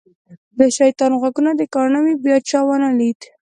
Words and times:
د 0.57 0.59
شیطان 0.77 1.11
غوږونه 1.19 1.51
دې 1.59 1.65
کاڼه 1.73 1.99
وي 2.03 2.13
بیا 2.23 2.37
چا 2.49 2.59
ونه 2.65 2.89
لید. 2.99 3.19